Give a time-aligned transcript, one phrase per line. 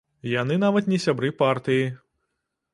[0.29, 1.87] Яны нават не сябры партыі.